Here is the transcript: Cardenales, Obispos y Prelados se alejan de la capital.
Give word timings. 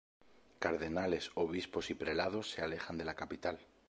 Cardenales, 0.57 1.29
Obispos 1.35 1.91
y 1.91 1.93
Prelados 1.93 2.49
se 2.49 2.63
alejan 2.63 2.97
de 2.97 3.05
la 3.05 3.13
capital. 3.13 3.59